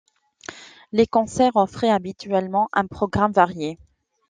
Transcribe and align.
Les 0.93 1.05
concerts 1.05 1.55
offraient 1.57 1.91
habituellement 1.91 2.69
un 2.73 2.87
programme 2.87 3.33
varié. 3.33 3.77